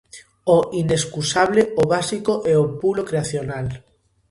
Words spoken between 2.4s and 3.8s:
é o pulo creacional.